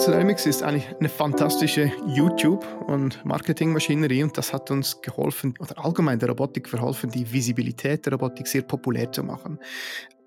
[0.00, 6.18] Dynamics ist eigentlich eine fantastische YouTube- und Marketingmaschinerie und das hat uns geholfen, oder allgemein
[6.18, 9.58] der Robotik verholfen, die Visibilität der Robotik sehr populär zu machen.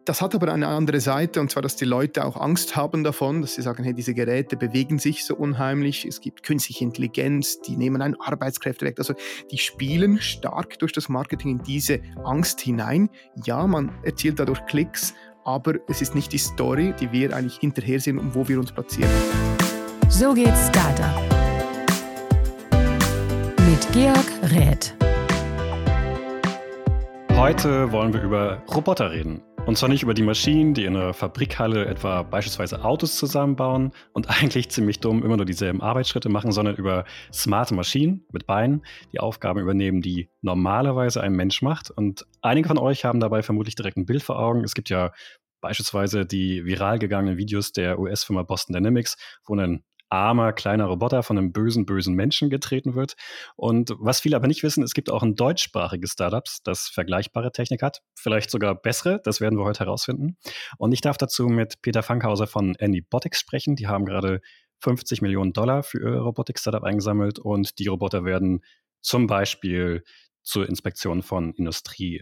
[0.06, 3.42] Das hat aber eine andere Seite, und zwar, dass die Leute auch Angst haben davon,
[3.42, 7.76] dass sie sagen, hey, diese Geräte bewegen sich so unheimlich, es gibt künstliche Intelligenz, die
[7.76, 9.00] nehmen einen Arbeitskräfte weg.
[9.00, 9.16] Also
[9.50, 13.10] die spielen stark durch das Marketing in diese Angst hinein.
[13.46, 15.16] Ja, man erzielt dadurch Klicks,
[15.46, 18.72] aber es ist nicht die Story, die wir eigentlich hinterher sehen und wo wir uns
[18.72, 19.10] platzieren.
[20.10, 21.22] So geht's Startup.
[23.70, 24.96] Mit Georg Räth.
[27.36, 29.42] Heute wollen wir über Roboter reden.
[29.66, 34.30] Und zwar nicht über die Maschinen, die in einer Fabrikhalle etwa beispielsweise Autos zusammenbauen und
[34.42, 39.20] eigentlich ziemlich dumm immer nur dieselben Arbeitsschritte machen, sondern über smarte Maschinen mit Beinen, die
[39.20, 41.90] Aufgaben übernehmen, die normalerweise ein Mensch macht.
[41.90, 44.64] Und einige von euch haben dabei vermutlich direkt ein Bild vor Augen.
[44.64, 45.12] Es gibt ja
[45.62, 51.38] beispielsweise die viral gegangenen Videos der US-Firma Boston Dynamics, wo ein armer kleiner Roboter von
[51.38, 53.16] einem bösen, bösen Menschen getreten wird.
[53.56, 57.82] Und was viele aber nicht wissen, es gibt auch ein deutschsprachiges Startups, das vergleichbare Technik
[57.82, 60.38] hat, vielleicht sogar bessere, das werden wir heute herausfinden.
[60.78, 63.76] Und ich darf dazu mit Peter Fankhauser von Anybotics sprechen.
[63.76, 64.42] Die haben gerade
[64.80, 68.62] 50 Millionen Dollar für ihr Robotik-Startup eingesammelt und die Roboter werden
[69.02, 70.04] zum Beispiel
[70.44, 72.22] zur Inspektion von Industrie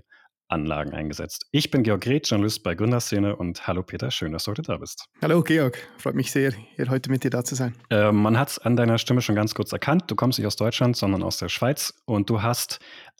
[0.53, 1.47] Anlagen eingesetzt.
[1.51, 4.77] Ich bin Georg Greth, Journalist bei Gründerszene und hallo Peter, schön, dass du heute da
[4.77, 5.05] bist.
[5.21, 7.73] Hallo Georg, freut mich sehr, hier heute mit dir da zu sein.
[7.89, 10.55] Äh, man hat es an deiner Stimme schon ganz kurz erkannt, du kommst nicht aus
[10.55, 12.79] Deutschland, sondern aus der Schweiz und du hast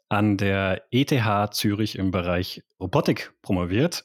[0.09, 4.03] an der ETH Zürich im Bereich Robotik promoviert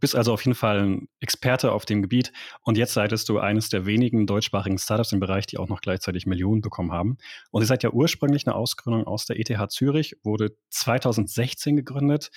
[0.00, 3.68] bist also auf jeden Fall ein Experte auf dem Gebiet und jetzt seitest du eines
[3.68, 7.18] der wenigen deutschsprachigen Startups im Bereich, die auch noch gleichzeitig Millionen bekommen haben.
[7.50, 12.30] Und ihr seid ja ursprünglich eine Ausgründung aus der ETH Zürich, wurde 2016 gegründet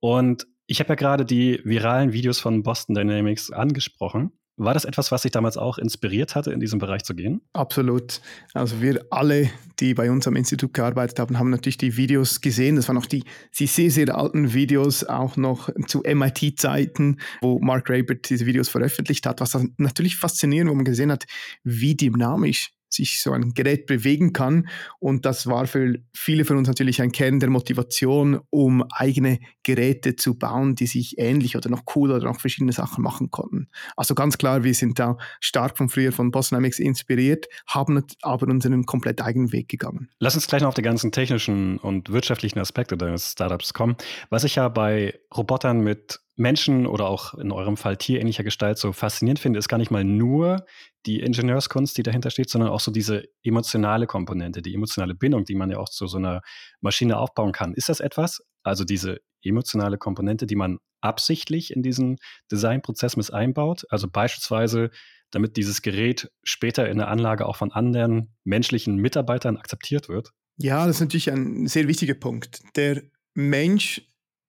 [0.00, 4.32] und ich habe ja gerade die viralen Videos von Boston Dynamics angesprochen.
[4.58, 7.42] War das etwas, was sich damals auch inspiriert hatte, in diesem Bereich zu gehen?
[7.52, 8.22] Absolut.
[8.54, 12.76] Also wir alle, die bei uns am Institut gearbeitet haben, haben natürlich die Videos gesehen.
[12.76, 13.24] Das waren auch die,
[13.58, 19.26] die sehr, sehr alten Videos, auch noch zu MIT-Zeiten, wo Mark Rabert diese Videos veröffentlicht
[19.26, 21.26] hat, was natürlich faszinierend, wo man gesehen hat,
[21.62, 24.68] wie dynamisch sich so ein Gerät bewegen kann.
[24.98, 30.16] Und das war für viele von uns natürlich ein Kern der Motivation, um eigene Geräte
[30.16, 33.68] zu bauen, die sich ähnlich oder noch cooler oder noch verschiedene Sachen machen konnten.
[33.96, 38.86] Also ganz klar, wir sind da stark von früher von Bosnamics inspiriert, haben aber unseren
[38.86, 40.08] komplett eigenen Weg gegangen.
[40.18, 43.96] Lass uns gleich noch auf die ganzen technischen und wirtschaftlichen Aspekte deines Startups kommen.
[44.30, 48.92] Was ich ja bei Robotern mit Menschen oder auch in eurem Fall tierähnlicher Gestalt so
[48.92, 50.66] faszinierend finde, ist gar nicht mal nur
[51.06, 55.54] die Ingenieurskunst, die dahinter steht, sondern auch so diese emotionale Komponente, die emotionale Bindung, die
[55.54, 56.42] man ja auch zu so einer
[56.80, 57.74] Maschine aufbauen kann.
[57.74, 62.18] Ist das etwas, also diese emotionale Komponente, die man absichtlich in diesen
[62.52, 63.84] Designprozess mit einbaut?
[63.88, 64.90] Also beispielsweise,
[65.30, 70.32] damit dieses Gerät später in der Anlage auch von anderen menschlichen Mitarbeitern akzeptiert wird?
[70.58, 72.60] Ja, das ist natürlich ein sehr wichtiger Punkt.
[72.76, 73.02] Der
[73.34, 74.02] Mensch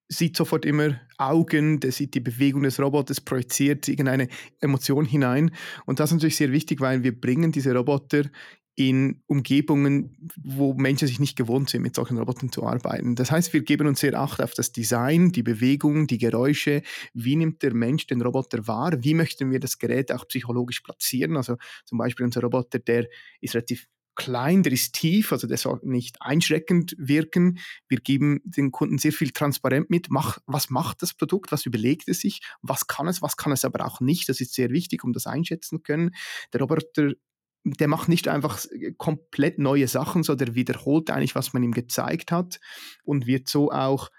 [0.09, 4.27] sieht sofort immer Augen, der sieht die Bewegung des Roboters, projiziert irgendeine
[4.61, 5.51] Emotion hinein.
[5.85, 8.23] Und das ist natürlich sehr wichtig, weil wir bringen diese Roboter
[8.79, 13.15] in Umgebungen, wo Menschen sich nicht gewohnt sind, mit solchen Robotern zu arbeiten.
[13.15, 16.83] Das heißt, wir geben uns sehr Acht auf das Design, die Bewegung, die Geräusche.
[17.11, 18.91] Wie nimmt der Mensch den Roboter wahr?
[18.99, 21.37] Wie möchten wir das Gerät auch psychologisch platzieren?
[21.37, 23.07] Also zum Beispiel unser Roboter, der
[23.41, 23.87] ist relativ
[24.17, 27.59] klein, der ist tief, also der soll nicht einschreckend wirken.
[27.87, 32.09] Wir geben den Kunden sehr viel transparent mit, mach, was macht das Produkt, was überlegt
[32.09, 34.27] es sich, was kann es, was kann es aber auch nicht.
[34.27, 36.11] Das ist sehr wichtig, um das einschätzen zu können.
[36.51, 37.13] Der Roboter
[37.63, 38.63] der macht nicht einfach
[38.97, 42.59] komplett neue Sachen, sondern wiederholt eigentlich, was man ihm gezeigt hat
[43.03, 44.09] und wird so auch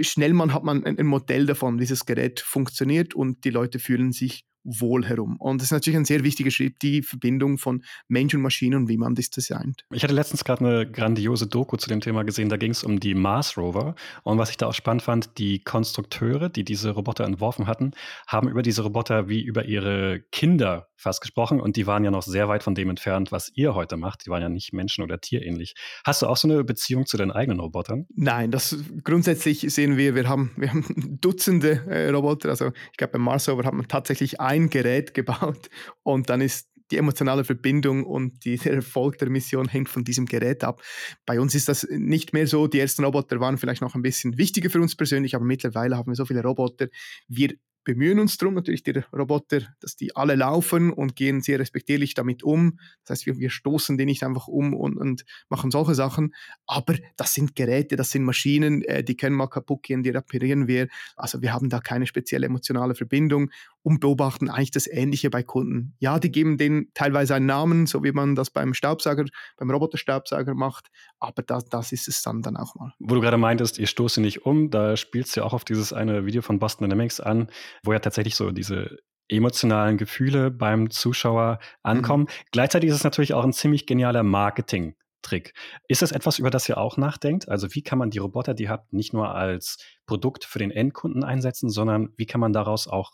[0.00, 4.12] schnell man hat man ein Modell davon, wie dieses Gerät funktioniert und die Leute fühlen
[4.12, 5.36] sich wohl herum.
[5.38, 8.88] Und das ist natürlich ein sehr wichtiger Schritt, die Verbindung von Mensch und Maschine und
[8.88, 9.84] wie man das designt.
[9.90, 13.00] Ich hatte letztens gerade eine grandiose Doku zu dem Thema gesehen, da ging es um
[13.00, 13.94] die Mars Rover.
[14.22, 17.92] Und was ich da auch spannend fand, die Konstrukteure, die diese Roboter entworfen hatten,
[18.26, 22.22] haben über diese Roboter wie über ihre Kinder fast gesprochen und die waren ja noch
[22.22, 24.24] sehr weit von dem entfernt, was ihr heute macht.
[24.24, 25.74] Die waren ja nicht menschen- oder tierähnlich.
[26.04, 28.06] Hast du auch so eine Beziehung zu deinen eigenen Robotern?
[28.14, 32.50] Nein, das grundsätzlich sehen wir, wir haben, wir haben Dutzende äh, Roboter.
[32.50, 35.70] Also ich glaube, beim Mars Rover hat man tatsächlich ein Gerät gebaut
[36.02, 40.62] und dann ist die emotionale Verbindung und der Erfolg der Mission hängt von diesem Gerät
[40.62, 40.82] ab.
[41.24, 42.66] Bei uns ist das nicht mehr so.
[42.66, 46.12] Die ersten Roboter waren vielleicht noch ein bisschen wichtiger für uns persönlich, aber mittlerweile haben
[46.12, 46.88] wir so viele Roboter.
[47.28, 47.54] Wir
[47.84, 52.42] bemühen uns darum, natürlich die Roboter, dass die alle laufen und gehen sehr respektierlich damit
[52.42, 52.78] um.
[53.04, 56.34] Das heißt, wir, wir stoßen die nicht einfach um und, und, machen solche Sachen.
[56.66, 60.68] Aber das sind Geräte, das sind Maschinen, äh, die können mal kaputt gehen, die reparieren
[60.68, 60.88] wir.
[61.16, 63.50] Also wir haben da keine spezielle emotionale Verbindung.
[63.82, 65.94] Und beobachten eigentlich das Ähnliche bei Kunden.
[65.98, 69.24] Ja, die geben denen teilweise einen Namen, so wie man das beim Staubsauger,
[69.56, 70.88] beim Roboterstaubsauger macht,
[71.18, 72.92] aber das, das ist es dann, dann auch mal.
[72.98, 75.92] Wo du gerade meintest, ihr stoßt nicht um, da spielst du ja auch auf dieses
[75.92, 77.48] eine Video von Boston Dynamics an,
[77.82, 78.98] wo ja tatsächlich so diese
[79.28, 82.24] emotionalen Gefühle beim Zuschauer ankommen.
[82.24, 82.46] Mhm.
[82.52, 84.94] Gleichzeitig ist es natürlich auch ein ziemlich genialer Marketing.
[85.22, 85.54] Trick.
[85.88, 87.48] Ist das etwas, über das ihr auch nachdenkt?
[87.48, 90.72] Also wie kann man die Roboter, die ihr habt, nicht nur als Produkt für den
[90.72, 93.12] Endkunden einsetzen, sondern wie kann man daraus auch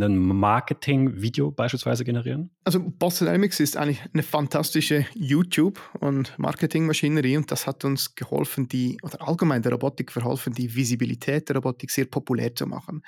[0.00, 2.50] ein Marketing-Video beispielsweise generieren?
[2.64, 8.68] Also Boston Dynamics ist eigentlich eine fantastische YouTube- und Marketingmaschinerie und das hat uns geholfen,
[8.68, 13.02] die, oder allgemein der Robotik verholfen, die Visibilität der Robotik sehr populär zu machen.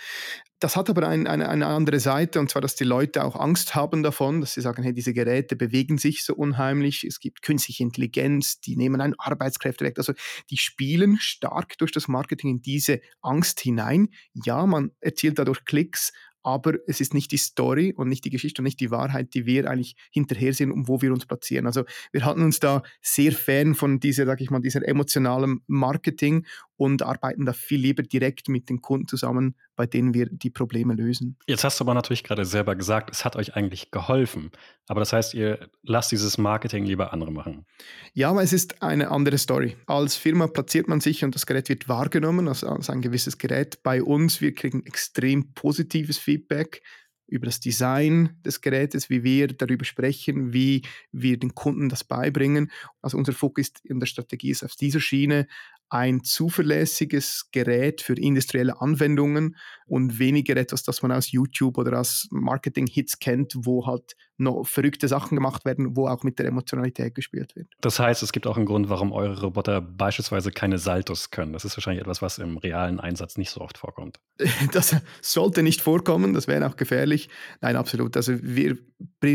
[0.61, 3.75] Das hat aber ein, eine, eine andere Seite und zwar, dass die Leute auch Angst
[3.75, 7.83] haben davon, dass sie sagen, hey, diese Geräte bewegen sich so unheimlich, es gibt künstliche
[7.83, 9.99] Intelligenz, die nehmen einen Arbeitskräfte weg.
[9.99, 10.15] Also
[10.51, 14.09] die spielen stark durch das Marketing in diese Angst hinein.
[14.33, 16.13] Ja, man erzielt dadurch Klicks,
[16.45, 19.47] aber es ist nicht die Story und nicht die Geschichte und nicht die Wahrheit, die
[19.47, 21.67] wir eigentlich hinterher sind und wo wir uns platzieren.
[21.67, 26.47] Also wir halten uns da sehr fern von dieser, sag ich mal, dieser emotionalen Marketing
[26.77, 30.95] und arbeiten da viel lieber direkt mit den Kunden zusammen, bei denen wir die Probleme
[30.95, 31.37] lösen.
[31.47, 34.51] Jetzt hast du aber natürlich gerade selber gesagt, es hat euch eigentlich geholfen.
[34.87, 37.67] Aber das heißt, ihr lasst dieses Marketing lieber andere machen.
[38.13, 39.77] Ja, aber es ist eine andere Story.
[39.87, 43.83] Als Firma platziert man sich und das Gerät wird wahrgenommen als, als ein gewisses Gerät.
[43.83, 46.83] Bei uns, wir kriegen extrem positives Feedback
[47.27, 52.71] über das Design des Gerätes, wie wir darüber sprechen, wie wir den Kunden das beibringen.
[53.01, 55.47] Also unser Fokus in der Strategie ist auf dieser Schiene
[55.89, 62.27] ein zuverlässiges Gerät für industrielle Anwendungen und weniger etwas, das man aus YouTube oder aus
[62.31, 67.55] Marketing-Hits kennt, wo halt noch verrückte Sachen gemacht werden, wo auch mit der Emotionalität gespielt
[67.55, 67.69] wird.
[67.81, 71.53] Das heißt, es gibt auch einen Grund, warum eure Roboter beispielsweise keine Saltos können.
[71.53, 74.19] Das ist wahrscheinlich etwas, was im realen Einsatz nicht so oft vorkommt.
[74.73, 77.29] Das sollte nicht vorkommen, das wäre auch gefährlich.
[77.61, 78.17] Nein, absolut.
[78.17, 78.77] Also wir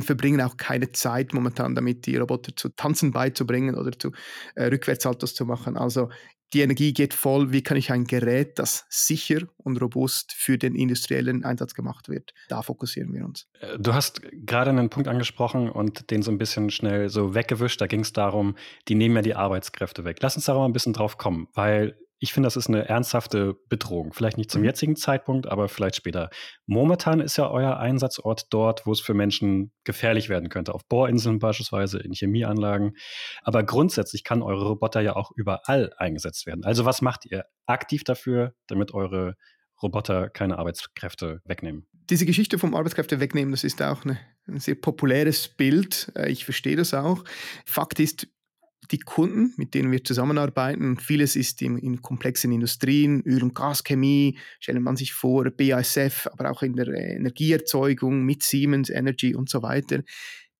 [0.02, 4.12] verbringen auch keine Zeit momentan damit, die Roboter zu tanzen beizubringen oder zu
[4.56, 5.78] äh, Rückwärtssaltos zu machen.
[5.78, 6.10] Also
[6.54, 10.76] die Energie geht voll, wie kann ich ein Gerät, das sicher und robust für den
[10.76, 12.34] industriellen Einsatz gemacht wird.
[12.48, 13.48] Da fokussieren wir uns.
[13.60, 17.80] Äh, du hast gerade einen Punkt angesprochen und den so ein bisschen schnell so weggewischt.
[17.82, 18.56] Da ging es darum,
[18.88, 20.18] die nehmen ja die Arbeitskräfte weg.
[20.22, 23.56] Lass uns da mal ein bisschen drauf kommen, weil ich finde, das ist eine ernsthafte
[23.70, 24.14] Bedrohung.
[24.14, 24.68] Vielleicht nicht zum mhm.
[24.68, 26.30] jetzigen Zeitpunkt, aber vielleicht später.
[26.66, 30.74] Momentan ist ja euer Einsatzort dort, wo es für Menschen gefährlich werden könnte.
[30.74, 32.94] Auf Bohrinseln beispielsweise, in Chemieanlagen.
[33.42, 36.66] Aber grundsätzlich kann eure Roboter ja auch überall eingesetzt werden.
[36.66, 39.36] Also was macht ihr aktiv dafür, damit eure
[39.82, 41.88] Roboter keine Arbeitskräfte wegnehmen?
[42.10, 46.12] Diese Geschichte vom Arbeitskräfte wegnehmen, das ist auch eine, ein sehr populäres Bild.
[46.16, 47.24] Äh, ich verstehe das auch.
[47.66, 48.28] Fakt ist,
[48.92, 54.38] die Kunden, mit denen wir zusammenarbeiten, vieles ist in, in komplexen Industrien, Öl- und Gaschemie,
[54.60, 59.62] stellt man sich vor, BASF, aber auch in der Energieerzeugung mit Siemens Energy und so
[59.62, 60.04] weiter,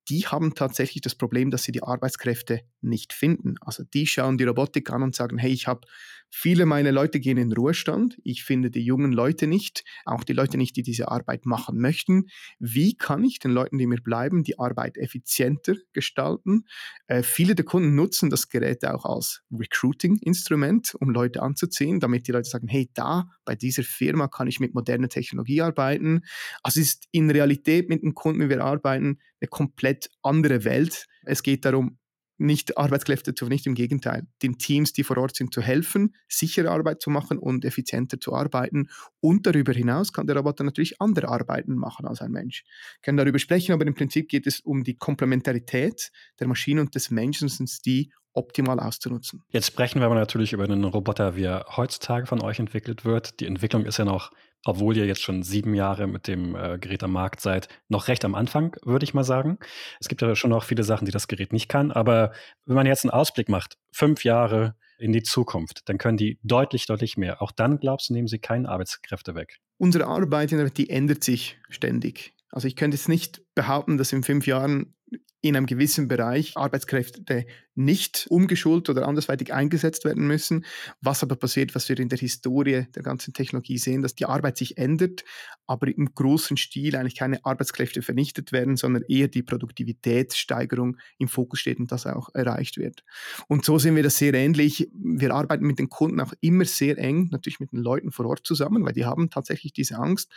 [0.08, 3.54] die haben tatsächlich das Problem, dass sie die Arbeitskräfte nicht finden.
[3.60, 5.86] Also die schauen die Robotik an und sagen, hey, ich habe
[6.30, 8.16] Viele meiner Leute gehen in Ruhestand.
[8.24, 12.26] Ich finde die jungen Leute nicht, auch die Leute nicht, die diese Arbeit machen möchten.
[12.58, 16.64] Wie kann ich den Leuten, die mir bleiben, die Arbeit effizienter gestalten?
[17.06, 22.32] Äh, viele der Kunden nutzen das Gerät auch als Recruiting-Instrument, um Leute anzuziehen, damit die
[22.32, 26.22] Leute sagen, hey, da bei dieser Firma kann ich mit moderner Technologie arbeiten.
[26.62, 31.06] Also ist in Realität mit dem Kunden, wie wir arbeiten, eine komplett andere Welt.
[31.24, 31.98] Es geht darum,
[32.40, 36.70] nicht Arbeitskräfte zu nicht im Gegenteil, den Teams, die vor Ort sind, zu helfen, sichere
[36.70, 38.88] Arbeit zu machen und effizienter zu arbeiten.
[39.20, 42.64] Und darüber hinaus kann der Roboter natürlich andere Arbeiten machen als ein Mensch.
[42.64, 46.94] Wir können darüber sprechen, aber im Prinzip geht es um die Komplementarität der Maschine und
[46.94, 47.50] des Menschen,
[47.84, 49.42] die optimal auszunutzen.
[49.50, 53.40] Jetzt sprechen wir aber natürlich über einen Roboter, wie er heutzutage von euch entwickelt wird.
[53.40, 54.30] Die Entwicklung ist ja noch
[54.64, 58.24] obwohl ihr jetzt schon sieben Jahre mit dem äh, Gerät am Markt seid, noch recht
[58.24, 59.58] am Anfang, würde ich mal sagen.
[60.00, 61.92] Es gibt ja schon noch viele Sachen, die das Gerät nicht kann.
[61.92, 62.32] Aber
[62.66, 66.86] wenn man jetzt einen Ausblick macht, fünf Jahre in die Zukunft, dann können die deutlich,
[66.86, 67.40] deutlich mehr.
[67.40, 69.58] Auch dann, glaubst du, nehmen sie keine Arbeitskräfte weg.
[69.78, 72.34] Unsere Arbeit, die ändert sich ständig.
[72.50, 74.94] Also ich könnte jetzt nicht behaupten, dass in fünf Jahren
[75.42, 80.66] in einem gewissen Bereich Arbeitskräfte nicht umgeschult oder andersweitig eingesetzt werden müssen.
[81.00, 84.58] Was aber passiert, was wir in der Historie der ganzen Technologie sehen, dass die Arbeit
[84.58, 85.24] sich ändert,
[85.66, 91.60] aber im großen Stil eigentlich keine Arbeitskräfte vernichtet werden, sondern eher die Produktivitätssteigerung im Fokus
[91.60, 93.02] steht und das auch erreicht wird.
[93.48, 94.90] Und so sehen wir das sehr ähnlich.
[94.92, 98.46] Wir arbeiten mit den Kunden auch immer sehr eng, natürlich mit den Leuten vor Ort
[98.46, 100.30] zusammen, weil die haben tatsächlich diese Angst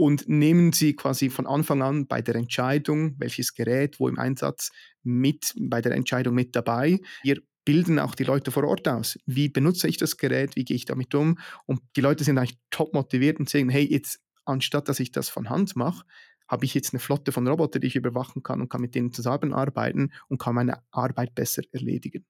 [0.00, 4.70] und nehmen Sie quasi von Anfang an bei der Entscheidung, welches Gerät, wo im Einsatz,
[5.02, 7.00] mit bei der Entscheidung mit dabei.
[7.22, 9.18] Wir bilden auch die Leute vor Ort aus.
[9.26, 10.56] Wie benutze ich das Gerät?
[10.56, 11.38] Wie gehe ich damit um?
[11.66, 15.28] Und die Leute sind eigentlich top motiviert und sagen, hey, jetzt anstatt dass ich das
[15.28, 16.06] von Hand mache,
[16.48, 19.12] habe ich jetzt eine Flotte von Robotern, die ich überwachen kann und kann mit denen
[19.12, 22.24] zusammenarbeiten und kann meine Arbeit besser erledigen.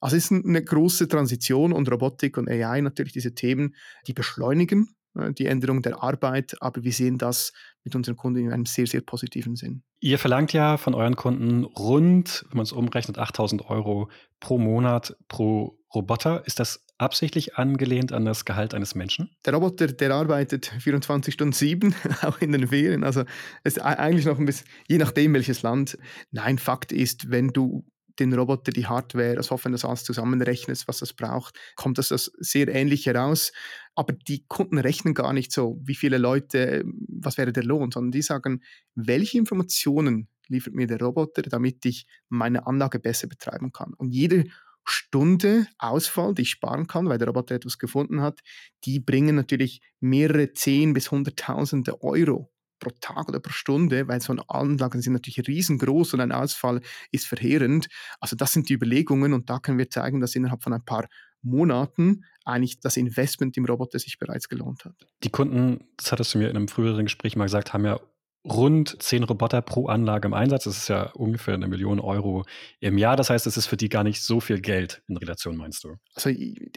[0.00, 3.76] Also es ist eine große Transition und Robotik und AI natürlich diese Themen,
[4.08, 4.96] die beschleunigen
[5.38, 7.52] die Änderung der Arbeit, aber wir sehen das
[7.84, 9.82] mit unseren Kunden in einem sehr, sehr positiven Sinn.
[10.00, 15.16] Ihr verlangt ja von euren Kunden rund, wenn man es umrechnet, 8000 Euro pro Monat
[15.28, 16.46] pro Roboter.
[16.46, 19.30] Ist das absichtlich angelehnt an das Gehalt eines Menschen?
[19.44, 23.04] Der Roboter, der arbeitet 24 Stunden sieben, auch in den Ferien.
[23.04, 23.22] Also
[23.64, 25.98] es ist eigentlich noch ein bisschen, je nachdem welches Land.
[26.30, 27.84] Nein, Fakt ist, wenn du
[28.18, 32.68] den Roboter, die Hardware, das Software, das alles zusammenrechnest, was das braucht, kommt das sehr
[32.68, 33.52] ähnlich heraus.
[33.94, 38.12] Aber die Kunden rechnen gar nicht so, wie viele Leute, was wäre der Lohn, sondern
[38.12, 38.62] die sagen,
[38.94, 43.94] welche Informationen liefert mir der Roboter, damit ich meine Anlage besser betreiben kann.
[43.94, 44.44] Und jede
[44.84, 48.40] Stunde Ausfall, die ich sparen kann, weil der Roboter etwas gefunden hat,
[48.84, 54.34] die bringen natürlich mehrere zehn bis hunderttausende Euro pro Tag oder pro Stunde, weil so
[54.48, 56.80] Anlagen sind natürlich riesengroß und ein Ausfall
[57.10, 57.88] ist verheerend.
[58.20, 61.08] Also das sind die Überlegungen und da können wir zeigen, dass innerhalb von ein paar
[61.42, 64.94] Monaten eigentlich das Investment im Roboter sich bereits gelohnt hat.
[65.22, 68.00] Die Kunden, das hattest du mir in einem früheren Gespräch mal gesagt, haben ja
[68.48, 70.64] rund zehn Roboter pro Anlage im Einsatz.
[70.64, 72.44] Das ist ja ungefähr eine Million Euro
[72.80, 73.16] im Jahr.
[73.16, 75.96] Das heißt, es ist für die gar nicht so viel Geld in Relation, meinst du?
[76.14, 76.30] Also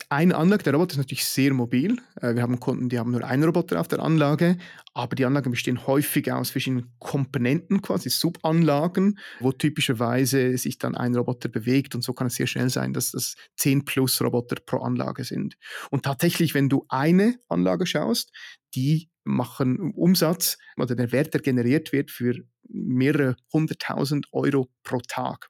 [0.09, 1.97] eine Anlage, der Roboter ist natürlich sehr mobil.
[2.21, 4.57] Äh, wir haben Kunden, die haben nur einen Roboter auf der Anlage,
[4.93, 11.15] aber die Anlagen bestehen häufig aus verschiedenen Komponenten, quasi Subanlagen, wo typischerweise sich dann ein
[11.15, 14.79] Roboter bewegt und so kann es sehr schnell sein, dass das 10 plus Roboter pro
[14.79, 15.55] Anlage sind.
[15.91, 18.31] Und tatsächlich, wenn du eine Anlage schaust,
[18.75, 22.35] die machen Umsatz oder der Wert, der generiert wird, für
[22.67, 25.49] mehrere hunderttausend Euro pro Tag.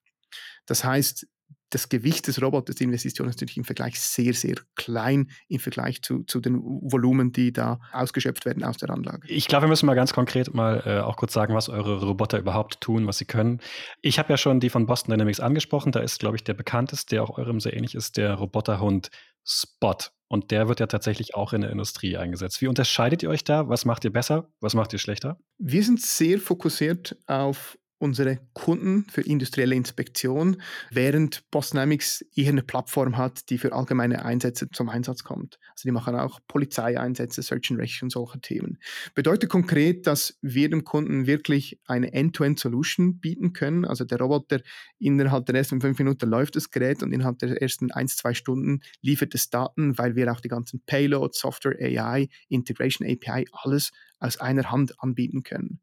[0.65, 1.27] Das heißt,
[1.71, 6.01] das Gewicht des Roboters, die Investition ist natürlich im Vergleich sehr, sehr klein im Vergleich
[6.01, 9.27] zu, zu den Volumen, die da ausgeschöpft werden aus der Anlage.
[9.27, 12.39] Ich glaube, wir müssen mal ganz konkret mal äh, auch kurz sagen, was eure Roboter
[12.39, 13.59] überhaupt tun, was sie können.
[14.01, 15.91] Ich habe ja schon die von Boston Dynamics angesprochen.
[15.91, 19.11] Da ist, glaube ich, der bekannteste, der auch eurem sehr ähnlich ist, der Roboterhund
[19.45, 19.97] Spot.
[20.29, 22.61] Und der wird ja tatsächlich auch in der Industrie eingesetzt.
[22.61, 23.67] Wie unterscheidet ihr euch da?
[23.67, 24.47] Was macht ihr besser?
[24.61, 25.39] Was macht ihr schlechter?
[25.57, 33.17] Wir sind sehr fokussiert auf unsere Kunden für industrielle Inspektion, während Postnamics eher eine Plattform
[33.17, 35.59] hat, die für allgemeine Einsätze zum Einsatz kommt.
[35.71, 38.79] Also die machen auch Polizeieinsätze, Search and Rescue und solche Themen.
[39.15, 43.85] Bedeutet konkret, dass wir dem Kunden wirklich eine End-to-End-Solution bieten können.
[43.85, 44.61] Also der Roboter
[44.97, 48.81] innerhalb der ersten fünf Minuten läuft das Gerät und innerhalb der ersten ein, zwei Stunden
[49.01, 54.37] liefert es Daten, weil wir auch die ganzen Payload, Software, AI, Integration API, alles aus
[54.37, 55.79] einer Hand anbieten können.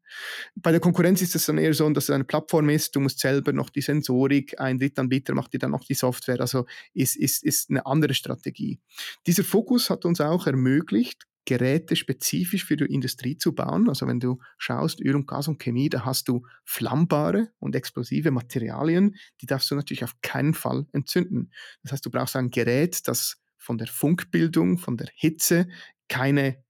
[0.55, 3.19] Bei der Konkurrenz ist es dann eher so, dass es eine Plattform ist, du musst
[3.19, 7.43] selber noch die Sensorik, ein Drittanbieter macht dir dann noch die Software, also ist, ist,
[7.43, 8.79] ist eine andere Strategie.
[9.25, 13.87] Dieser Fokus hat uns auch ermöglicht, Geräte spezifisch für die Industrie zu bauen.
[13.87, 18.31] Also wenn du schaust, Öl und Gas und Chemie, da hast du flammbare und explosive
[18.31, 21.53] Materialien, die darfst du natürlich auf keinen Fall entzünden.
[21.83, 25.69] Das heißt, du brauchst ein Gerät, das von der Funkbildung, von der Hitze
[26.09, 26.61] keine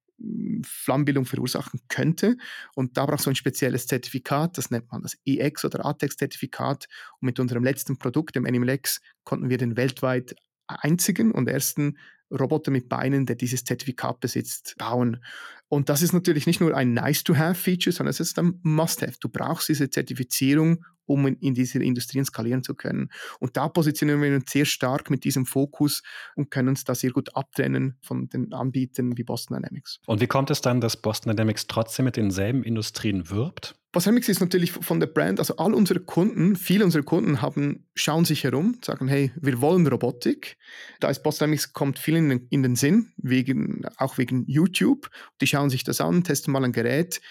[0.64, 2.38] Flammenbildung verursachen könnte.
[2.76, 6.88] Und da braucht es ein spezielles Zertifikat, das nennt man das EX oder ATEX-Zertifikat.
[7.20, 10.36] Und mit unserem letzten Produkt, dem Animal X, konnten wir den weltweit
[10.68, 11.98] einzigen und ersten
[12.32, 15.24] Roboter mit Beinen, der dieses Zertifikat besitzt, bauen.
[15.70, 19.18] Und das ist natürlich nicht nur ein Nice-to-have-Feature, sondern es ist ein Must-have.
[19.20, 23.10] Du brauchst diese Zertifizierung, um in, in dieser Industrie skalieren zu können.
[23.40, 26.04] Und da positionieren wir uns sehr stark mit diesem Fokus
[26.36, 30.00] und können uns da sehr gut abtrennen von den Anbietern wie Boston Dynamics.
[30.06, 33.76] Und wie kommt es dann, dass Boston Dynamics trotzdem mit denselben Industrien wirbt?
[33.98, 37.88] Boston Dynamics ist natürlich von der Brand, also all unsere Kunden, viele unserer Kunden haben,
[37.96, 40.56] schauen sich herum, sagen, hey, wir wollen Robotik.
[41.00, 45.10] Da ist Boston Dynamics kommt vielen in, in den Sinn, wegen, auch wegen YouTube.
[45.42, 47.22] Die schauen sich das an, testen mal ein Gerät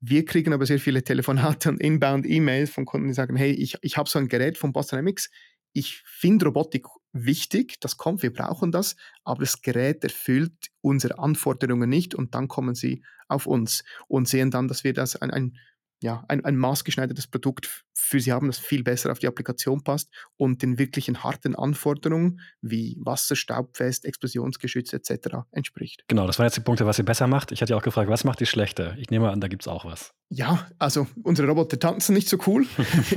[0.00, 3.96] wir kriegen aber sehr viele Telefonate und Inbound-E-Mails von Kunden, die sagen, hey, ich, ich
[3.96, 5.30] habe so ein Gerät von Boston Dynamics,
[5.72, 10.52] ich finde Robotik wichtig, das kommt, wir brauchen das, aber das Gerät erfüllt
[10.82, 15.16] unsere Anforderungen nicht und dann kommen sie auf uns und sehen dann, dass wir das
[15.16, 15.56] ein, ein
[16.02, 20.10] ja, ein, ein maßgeschneidertes Produkt für sie haben, das viel besser auf die Applikation passt
[20.36, 25.38] und den wirklichen harten Anforderungen wie Wasser, Staubfest, Explosionsgeschütz etc.
[25.52, 26.04] entspricht.
[26.08, 27.52] Genau, das waren jetzt die Punkte, was ihr besser macht.
[27.52, 28.96] Ich hatte ja auch gefragt, was macht ihr schlechter?
[28.98, 30.12] Ich nehme an, da gibt es auch was.
[30.28, 32.66] Ja, also unsere Roboter tanzen nicht so cool.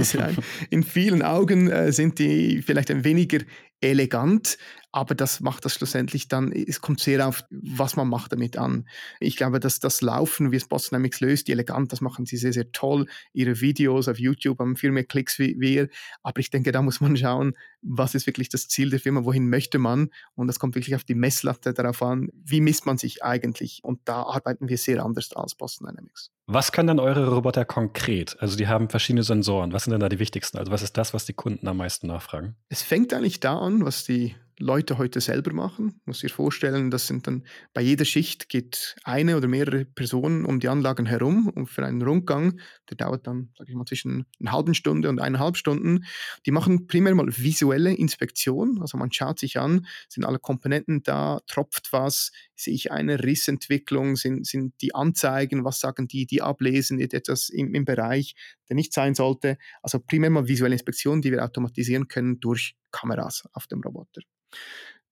[0.70, 3.40] in vielen Augen äh, sind die vielleicht ein weniger
[3.82, 4.58] elegant,
[4.92, 8.88] aber das macht das schlussendlich dann, es kommt sehr auf, was man macht damit an.
[9.20, 12.38] Ich glaube, dass das Laufen, wie es Boston Dynamics löst, die elegant, das machen sie
[12.38, 13.08] sehr, sehr toll.
[13.34, 15.90] Ihre Videos auf YouTube haben viel mehr Klicks wie wir,
[16.24, 19.50] aber ich denke, da muss man schauen, was ist wirklich das Ziel der Firma, wohin
[19.50, 23.24] möchte man und das kommt wirklich auf die Messlatte darauf an, wie misst man sich
[23.24, 26.32] eigentlich und da arbeiten wir sehr anders als Boston Dynamics.
[26.52, 28.36] Was können dann eure Roboter konkret?
[28.40, 29.72] Also die haben verschiedene Sensoren.
[29.72, 30.58] Was sind denn da die wichtigsten?
[30.58, 32.56] Also was ist das, was die Kunden am meisten nachfragen?
[32.70, 36.02] Es fängt eigentlich da an, was die Leute heute selber machen.
[36.06, 40.60] Muss dir vorstellen, das sind dann bei jeder Schicht geht eine oder mehrere Personen um
[40.60, 44.52] die Anlagen herum und für einen Rundgang, der dauert dann, sage ich mal, zwischen einer
[44.52, 46.06] halben Stunde und eineinhalb Stunden.
[46.46, 51.40] Die machen primär mal visuelle Inspektion, also man schaut sich an, sind alle Komponenten da,
[51.48, 57.00] tropft was, sehe ich eine Rissentwicklung, sind, sind die Anzeigen, was sagen die, die ablesen,
[57.00, 58.36] etwas im, im Bereich,
[58.70, 59.58] der nicht sein sollte.
[59.82, 64.22] Also primär mal visuelle Inspektion, die wir automatisieren können durch Kameras auf dem Roboter.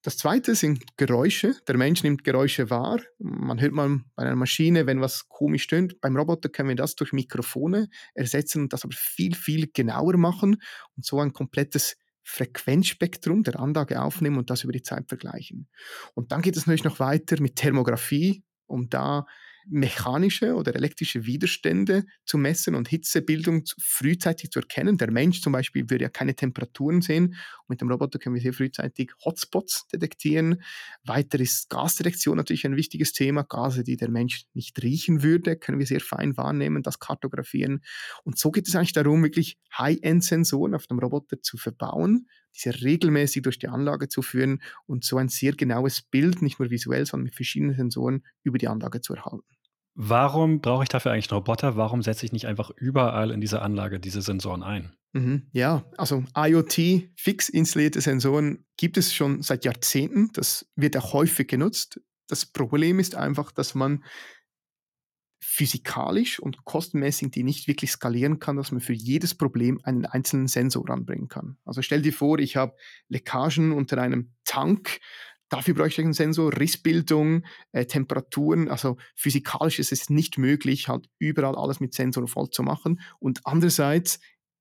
[0.03, 1.55] Das zweite sind Geräusche.
[1.67, 3.01] Der Mensch nimmt Geräusche wahr.
[3.19, 5.99] Man hört mal bei einer Maschine, wenn was komisch stöhnt.
[5.99, 10.61] Beim Roboter können wir das durch Mikrofone ersetzen und das aber viel, viel genauer machen
[10.95, 15.67] und so ein komplettes Frequenzspektrum der Anlage aufnehmen und das über die Zeit vergleichen.
[16.13, 19.25] Und dann geht es natürlich noch weiter mit Thermografie, um da
[19.69, 24.97] mechanische oder elektrische Widerstände zu messen und Hitzebildung frühzeitig zu erkennen.
[24.97, 27.35] Der Mensch zum Beispiel würde ja keine Temperaturen sehen.
[27.67, 30.61] Mit dem Roboter können wir sehr frühzeitig Hotspots detektieren.
[31.03, 33.43] Weiter ist Gasdetektion natürlich ein wichtiges Thema.
[33.43, 37.81] Gase, die der Mensch nicht riechen würde, können wir sehr fein wahrnehmen, das kartografieren.
[38.23, 43.43] Und so geht es eigentlich darum, wirklich High-End-Sensoren auf dem Roboter zu verbauen, diese regelmäßig
[43.43, 47.25] durch die Anlage zu führen und so ein sehr genaues Bild, nicht nur visuell, sondern
[47.25, 49.56] mit verschiedenen Sensoren über die Anlage zu erhalten.
[49.99, 51.75] Warum brauche ich dafür eigentlich einen Roboter?
[51.75, 54.95] Warum setze ich nicht einfach überall in dieser Anlage diese Sensoren ein?
[55.13, 60.29] Mhm, ja, also IoT, fix installierte Sensoren gibt es schon seit Jahrzehnten.
[60.33, 61.99] Das wird auch häufig genutzt.
[62.27, 64.03] Das Problem ist einfach, dass man
[65.43, 70.47] physikalisch und kostenmäßig die nicht wirklich skalieren kann, dass man für jedes Problem einen einzelnen
[70.47, 71.57] Sensor anbringen kann.
[71.65, 72.75] Also stell dir vor, ich habe
[73.07, 74.99] Leckagen unter einem Tank,
[75.49, 78.69] Dafür bräuchte ich einen Sensor, Rissbildung, äh, Temperaturen.
[78.69, 82.99] Also physikalisch ist es nicht möglich, halt überall alles mit Sensoren voll zu machen.
[83.19, 84.19] Und andererseits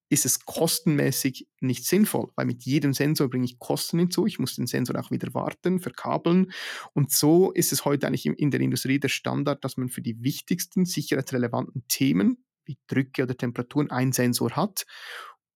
[0.09, 4.27] ist es kostenmäßig nicht sinnvoll, weil mit jedem Sensor bringe ich Kosten hinzu.
[4.27, 6.53] Ich muss den Sensor auch wieder warten, verkabeln.
[6.92, 10.22] Und so ist es heute eigentlich in der Industrie der Standard, dass man für die
[10.22, 14.87] wichtigsten sicherheitsrelevanten Themen wie Drücke oder Temperaturen einen Sensor hat.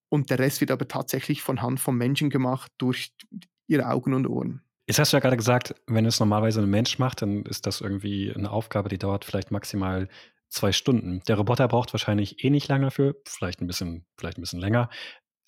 [0.09, 3.15] Und der Rest wird aber tatsächlich von Hand vom Menschen gemacht durch
[3.69, 4.63] ihre Augen und Ohren.
[4.91, 7.81] Jetzt hast du ja gerade gesagt, wenn es normalerweise ein Mensch macht, dann ist das
[7.81, 10.09] irgendwie eine Aufgabe, die dauert vielleicht maximal
[10.49, 11.23] zwei Stunden.
[11.29, 14.91] Der Roboter braucht wahrscheinlich eh nicht lange dafür, vielleicht ein bisschen, vielleicht ein bisschen länger.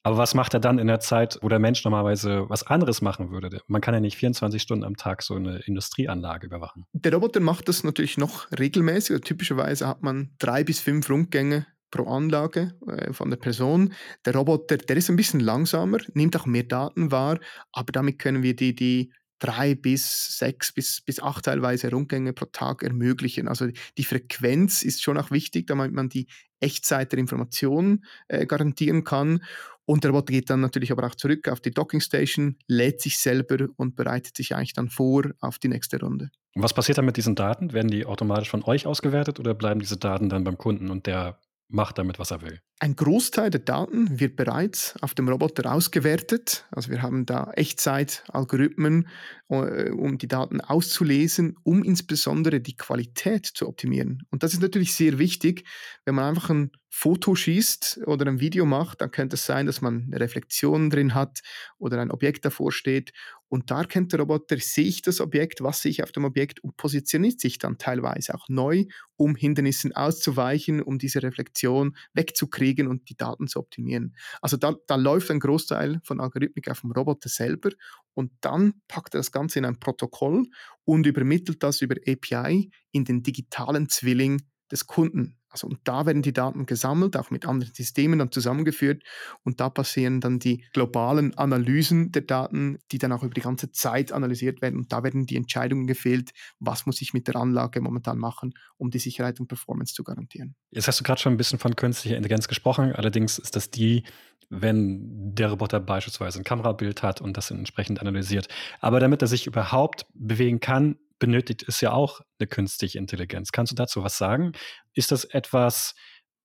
[0.04, 3.32] Aber was macht er dann in der Zeit, wo der Mensch normalerweise was anderes machen
[3.32, 3.62] würde?
[3.66, 6.86] Man kann ja nicht 24 Stunden am Tag so eine Industrieanlage überwachen.
[6.92, 9.22] Der Roboter macht das natürlich noch regelmäßig.
[9.22, 13.92] Typischerweise hat man drei bis fünf Rundgänge pro Anlage äh, von der Person.
[14.24, 17.40] Der Roboter, der ist ein bisschen langsamer, nimmt auch mehr Daten wahr,
[17.72, 22.44] aber damit können wir die, die drei bis sechs bis, bis acht teilweise Rundgänge pro
[22.46, 23.48] Tag ermöglichen.
[23.48, 26.28] Also die Frequenz ist schon auch wichtig, damit man die
[26.60, 29.42] Echtzeit der Information äh, garantieren kann.
[29.84, 33.66] Und der Roboter geht dann natürlich aber auch zurück auf die Dockingstation, lädt sich selber
[33.76, 36.30] und bereitet sich eigentlich dann vor auf die nächste Runde.
[36.54, 37.72] Und was passiert dann mit diesen Daten?
[37.72, 41.40] Werden die automatisch von euch ausgewertet oder bleiben diese Daten dann beim Kunden und der
[41.72, 42.60] macht damit, was er will?
[42.78, 46.66] Ein Großteil der Daten wird bereits auf dem Roboter ausgewertet.
[46.70, 49.08] Also wir haben da Echtzeit-Algorithmen,
[49.48, 54.22] äh, um die Daten auszulesen, um insbesondere die Qualität zu optimieren.
[54.30, 55.64] Und das ist natürlich sehr wichtig.
[56.04, 59.80] Wenn man einfach ein Foto schießt oder ein Video macht, dann könnte es sein, dass
[59.80, 61.40] man eine Reflexion drin hat
[61.78, 63.12] oder ein Objekt davor steht.
[63.48, 66.62] Und da erkennt der Roboter, sehe ich das Objekt, was sehe ich auf dem Objekt
[66.62, 68.84] und positioniert sich dann teilweise auch neu,
[69.16, 74.14] um Hindernissen auszuweichen, um diese Reflexion wegzukriegen kriegen und die Daten zu optimieren.
[74.42, 77.70] Also da, da läuft ein Großteil von Algorithmik auf dem Roboter selber
[78.12, 80.44] und dann packt er das Ganze in ein Protokoll
[80.84, 85.38] und übermittelt das über API in den digitalen Zwilling des Kunden.
[85.52, 89.02] Also und da werden die Daten gesammelt, auch mit anderen Systemen dann zusammengeführt
[89.44, 93.70] und da passieren dann die globalen Analysen der Daten, die dann auch über die ganze
[93.70, 97.80] Zeit analysiert werden und da werden die Entscheidungen gefehlt, was muss ich mit der Anlage
[97.80, 100.54] momentan machen, um die Sicherheit und Performance zu garantieren.
[100.70, 104.04] Jetzt hast du gerade schon ein bisschen von künstlicher Intelligenz gesprochen, allerdings ist das die,
[104.48, 108.48] wenn der Roboter beispielsweise ein Kamerabild hat und das entsprechend analysiert.
[108.80, 113.52] Aber damit er sich überhaupt bewegen kann, benötigt es ja auch eine künstliche Intelligenz.
[113.52, 114.54] Kannst du dazu was sagen?
[114.92, 115.94] Ist das etwas,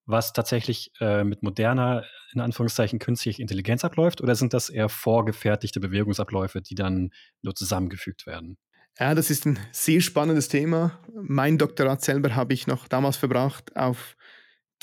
[0.05, 4.21] was tatsächlich äh, mit moderner, in Anführungszeichen, künstlicher Intelligenz abläuft?
[4.21, 7.09] Oder sind das eher vorgefertigte Bewegungsabläufe, die dann
[7.41, 8.59] nur zusammengefügt werden?
[8.99, 10.99] Ja, das ist ein sehr spannendes Thema.
[11.11, 14.15] Mein Doktorat selber habe ich noch damals verbracht auf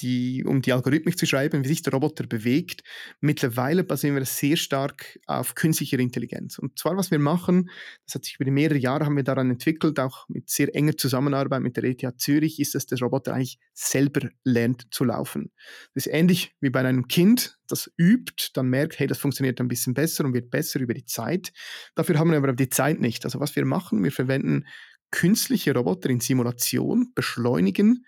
[0.00, 2.82] die, um die Algorithmik zu schreiben, wie sich der Roboter bewegt.
[3.20, 6.58] Mittlerweile basieren wir sehr stark auf künstlicher Intelligenz.
[6.58, 7.70] Und zwar, was wir machen,
[8.06, 11.62] das hat sich über mehrere Jahre haben wir daran entwickelt, auch mit sehr enger Zusammenarbeit
[11.62, 15.52] mit der ETH Zürich, ist, dass der Roboter eigentlich selber lernt zu laufen.
[15.94, 19.68] Das ist ähnlich wie bei einem Kind, das übt, dann merkt, hey, das funktioniert ein
[19.68, 21.52] bisschen besser und wird besser über die Zeit.
[21.94, 23.24] Dafür haben wir aber die Zeit nicht.
[23.24, 24.64] Also was wir machen, wir verwenden
[25.10, 28.04] künstliche Roboter in Simulation, beschleunigen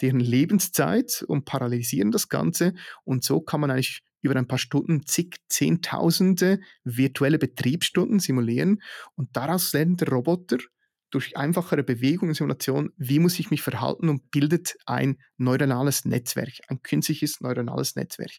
[0.00, 2.74] deren Lebenszeit und paralysieren das Ganze.
[3.04, 8.82] Und so kann man eigentlich über ein paar Stunden zig, zehntausende virtuelle Betriebsstunden simulieren.
[9.14, 10.58] Und daraus lernt der Roboter
[11.10, 16.52] durch einfachere Bewegung und Simulation, wie muss ich mich verhalten und bildet ein neuronales Netzwerk,
[16.68, 18.30] ein künstliches neuronales Netzwerk.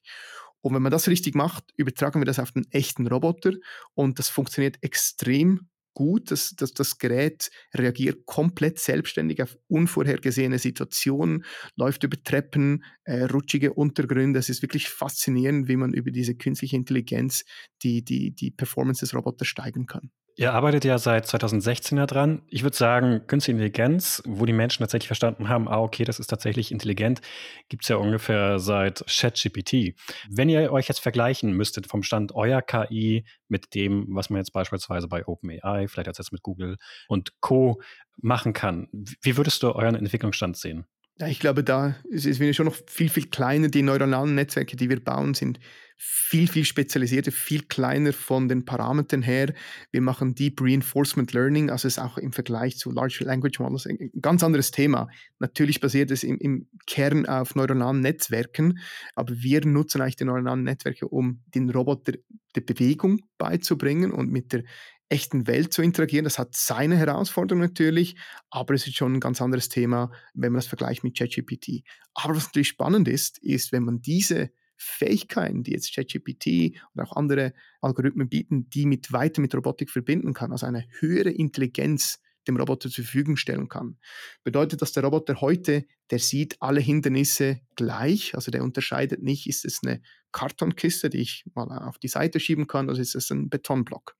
[0.62, 3.54] Und wenn man das richtig macht, übertragen wir das auf den echten Roboter
[3.93, 6.32] und das funktioniert extrem gut.
[6.32, 13.73] Das, das, das Gerät reagiert komplett selbstständig auf unvorhergesehene Situationen, läuft über Treppen, äh, rutschige
[13.73, 14.39] Untergründe.
[14.39, 17.43] Es ist wirklich faszinierend, wie man über diese künstliche Intelligenz
[17.84, 20.12] die, die, die Performance des Roboters steigern kann.
[20.36, 22.41] Ihr arbeitet ja seit 2016 daran.
[22.48, 26.28] Ich würde sagen, Künstliche Intelligenz, wo die Menschen tatsächlich verstanden haben, ah, okay, das ist
[26.28, 27.22] tatsächlich intelligent,
[27.70, 29.96] gibt es ja ungefähr seit ChatGPT.
[30.30, 34.54] Wenn ihr euch jetzt vergleichen müsstet vom Stand eurer KI mit dem, was man jetzt
[34.54, 37.82] beispielsweise bei OpenAI, vielleicht jetzt mit Google und Co.
[38.17, 40.86] machen kann, wie würdest du euren Entwicklungsstand sehen?
[41.20, 43.67] Ja, ich glaube, da ist es schon noch viel, viel kleiner.
[43.67, 45.60] Die neuronalen Netzwerke, die wir bauen, sind
[46.04, 49.54] viel, viel spezialisierter, viel kleiner von den Parametern her.
[49.92, 54.10] Wir machen Deep Reinforcement Learning, also ist auch im Vergleich zu Large Language Models ein
[54.20, 55.10] ganz anderes Thema.
[55.38, 58.80] Natürlich basiert es im, im Kern auf neuronalen Netzwerken,
[59.14, 62.14] aber wir nutzen eigentlich die neuronalen Netzwerke, um den Roboter
[62.56, 64.64] die Bewegung beizubringen und mit der
[65.08, 66.24] echten Welt zu interagieren.
[66.24, 68.16] Das hat seine Herausforderungen natürlich,
[68.50, 71.84] aber es ist schon ein ganz anderes Thema, wenn man das vergleicht mit ChatGPT.
[72.16, 74.50] Aber was natürlich spannend ist, ist, wenn man diese
[74.82, 80.34] Fähigkeiten, die jetzt ChatGPT und auch andere Algorithmen bieten, die mit weiter mit Robotik verbinden
[80.34, 83.98] kann, also eine höhere Intelligenz dem Roboter zur Verfügung stellen kann.
[84.44, 89.63] Bedeutet, dass der Roboter heute, der sieht alle Hindernisse gleich, also der unterscheidet nicht, ist
[89.63, 93.50] es eine Kartonkiste, die ich mal auf die Seite schieben kann, oder ist es ein
[93.50, 94.15] Betonblock.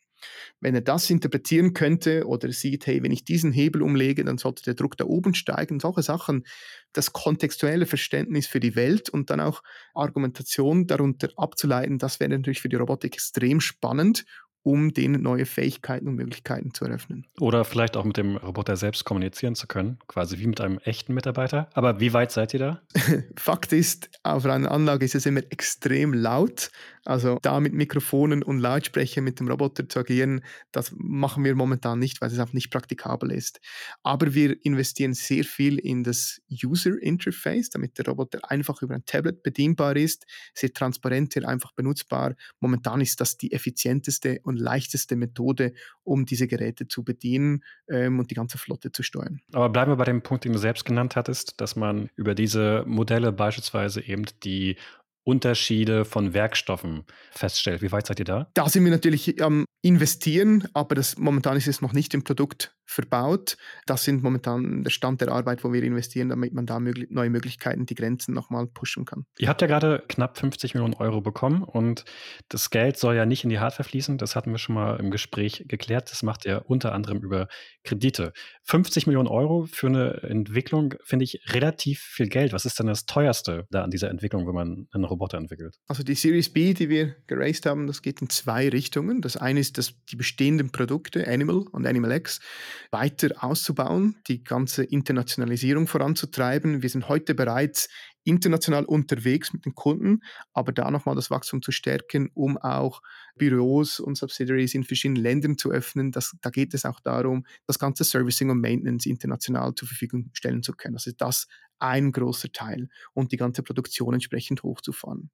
[0.60, 4.63] Wenn er das interpretieren könnte oder sieht, hey, wenn ich diesen Hebel umlege, dann sollte
[4.63, 6.45] der Druck da oben steigen, solche Sachen,
[6.93, 12.62] das kontextuelle Verständnis für die Welt und dann auch Argumentation darunter abzuleiten, das wäre natürlich
[12.62, 14.25] für die Robotik extrem spannend
[14.63, 17.25] um denen neue Fähigkeiten und Möglichkeiten zu eröffnen.
[17.39, 21.13] Oder vielleicht auch mit dem Roboter selbst kommunizieren zu können, quasi wie mit einem echten
[21.13, 21.69] Mitarbeiter.
[21.73, 22.81] Aber wie weit seid ihr da?
[23.38, 26.69] Fakt ist, auf einer Anlage ist es immer extrem laut.
[27.05, 31.99] Also da mit Mikrofonen und Lautsprechern mit dem Roboter zu agieren, das machen wir momentan
[31.99, 33.59] nicht, weil es auch nicht praktikabel ist.
[34.03, 39.05] Aber wir investieren sehr viel in das User Interface, damit der Roboter einfach über ein
[39.05, 42.35] Tablet bedienbar ist, sehr transparent, sehr einfach benutzbar.
[42.59, 48.29] Momentan ist das die effizienteste und leichteste Methode, um diese Geräte zu bedienen ähm, und
[48.29, 49.41] die ganze Flotte zu steuern.
[49.53, 52.83] Aber bleiben wir bei dem Punkt, den du selbst genannt hattest, dass man über diese
[52.85, 54.75] Modelle beispielsweise eben die
[55.23, 57.81] Unterschiede von Werkstoffen feststellt.
[57.81, 58.49] Wie weit seid ihr da?
[58.53, 62.75] Da sind wir natürlich am Investieren, aber das, momentan ist es noch nicht im Produkt
[62.91, 63.58] verbaut.
[63.86, 67.30] Das sind momentan der Stand der Arbeit, wo wir investieren, damit man da möglich neue
[67.30, 69.25] Möglichkeiten, die Grenzen nochmal pushen kann.
[69.38, 72.04] Ihr habt ja gerade knapp 50 Millionen Euro bekommen und
[72.49, 74.17] das Geld soll ja nicht in die Hardware fließen.
[74.17, 76.12] Das hatten wir schon mal im Gespräch geklärt.
[76.12, 77.47] Das macht ihr unter anderem über
[77.84, 78.34] Kredite.
[78.63, 82.51] 50 Millionen Euro für eine Entwicklung finde ich relativ viel Geld.
[82.51, 85.77] Was ist denn das teuerste da an dieser Entwicklung, wenn man einen Roboter entwickelt?
[85.88, 89.21] Also die Series B, die wir geraced haben, das geht in zwei Richtungen.
[89.21, 92.41] Das eine ist, dass die bestehenden Produkte Animal und Animal X
[92.89, 96.82] weiter auszubauen, die ganze Internationalisierung voranzutreiben.
[96.82, 97.89] Wir sind heute bereits
[98.24, 100.22] international unterwegs mit den Kunden,
[100.54, 103.02] aber da nochmal das Wachstum zu stärken, um auch
[103.41, 106.12] Büros und Subsidiaries in verschiedenen Ländern zu öffnen.
[106.12, 110.62] Das, da geht es auch darum, das ganze Servicing und Maintenance international zur Verfügung stellen
[110.62, 110.93] zu können.
[110.93, 111.47] Also das
[111.80, 115.32] ein großer Teil und die ganze Produktion entsprechend hochzufahren.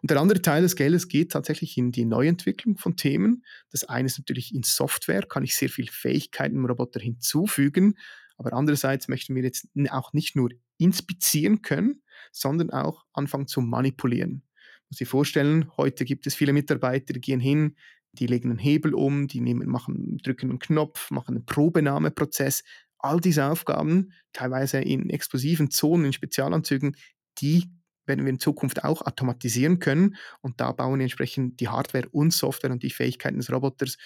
[0.00, 3.44] Und der andere Teil des Geldes geht tatsächlich in die Neuentwicklung von Themen.
[3.72, 7.94] Das eine ist natürlich in Software, kann ich sehr viel Fähigkeiten im Roboter hinzufügen,
[8.36, 14.47] aber andererseits möchten wir jetzt auch nicht nur inspizieren können, sondern auch anfangen zu manipulieren.
[14.90, 17.76] Muss sich vorstellen, heute gibt es viele Mitarbeiter, die gehen hin,
[18.12, 22.64] die legen einen Hebel um, die nehmen, machen, drücken einen Knopf, machen einen Probenahmeprozess.
[22.98, 26.96] All diese Aufgaben, teilweise in explosiven Zonen, in Spezialanzügen,
[27.38, 27.70] die
[28.08, 30.16] werden wir in Zukunft auch automatisieren können.
[30.40, 33.96] Und da bauen wir entsprechend die Hardware und Software und die Fähigkeiten des Roboters,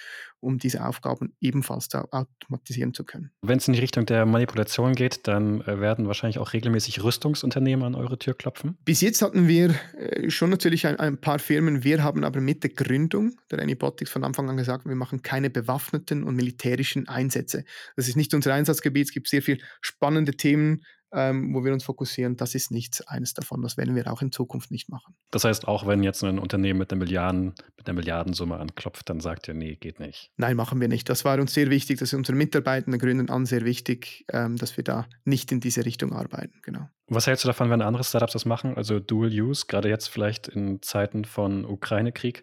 [0.40, 3.30] um diese Aufgaben ebenfalls automatisieren zu können.
[3.42, 7.84] Wenn es in die Richtung der Manipulation geht, dann äh, werden wahrscheinlich auch regelmäßig Rüstungsunternehmen
[7.84, 8.76] an eure Tür klopfen?
[8.84, 11.84] Bis jetzt hatten wir äh, schon natürlich ein, ein, paar Firmen.
[11.84, 15.50] Wir haben aber mit der Gründung der Anybotics von Anfang an gesagt, wir machen keine
[15.50, 17.64] bewaffneten und militärischen Einsätze.
[17.96, 19.06] Das ist nicht unser Einsatzgebiet.
[19.06, 23.34] Es gibt sehr viele spannende Themen, ähm, wo wir uns fokussieren, das ist nicht eines
[23.34, 23.62] davon.
[23.62, 25.14] Das werden wir auch in Zukunft nicht machen.
[25.30, 29.20] Das heißt, auch wenn jetzt ein Unternehmen mit einer, Milliarden, mit einer Milliardensumme anklopft, dann
[29.20, 30.30] sagt ihr, nee, geht nicht.
[30.36, 31.08] Nein, machen wir nicht.
[31.08, 34.76] Das war uns sehr wichtig, das ist unseren Mitarbeitenden Gründen an sehr wichtig, ähm, dass
[34.76, 36.60] wir da nicht in diese Richtung arbeiten.
[36.62, 36.88] Genau.
[37.08, 38.76] Was hältst du davon, wenn andere Startups das machen?
[38.76, 42.42] Also Dual Use, gerade jetzt vielleicht in Zeiten von Ukraine-Krieg,